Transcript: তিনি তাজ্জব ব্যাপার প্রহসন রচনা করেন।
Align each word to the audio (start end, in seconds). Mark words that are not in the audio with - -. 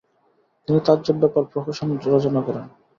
তিনি 0.67 0.79
তাজ্জব 0.87 1.15
ব্যাপার 1.21 1.43
প্রহসন 1.51 1.87
রচনা 2.07 2.41
করেন। 2.47 2.65